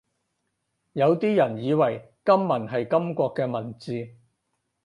[0.93, 4.15] 有啲人以為金文係金國嘅文字